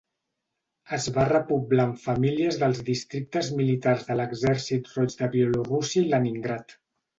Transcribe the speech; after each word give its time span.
Es 0.95 1.03
va 1.17 1.25
repoblar 1.31 1.85
amb 1.89 1.99
famílies 2.05 2.57
dels 2.63 2.81
districtes 2.89 3.51
militars 3.61 4.07
de 4.09 4.19
l'Exèrcit 4.23 4.93
Roig 4.97 5.17
de 5.23 5.33
Bielorússia 5.39 6.05
i 6.05 6.11
Leningrad. 6.19 6.79